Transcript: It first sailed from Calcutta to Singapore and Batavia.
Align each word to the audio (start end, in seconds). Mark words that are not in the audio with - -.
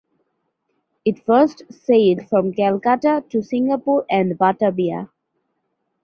It 1.05 1.23
first 1.27 1.61
sailed 1.71 2.27
from 2.27 2.53
Calcutta 2.53 3.23
to 3.29 3.43
Singapore 3.43 4.03
and 4.09 4.35
Batavia. 4.35 5.11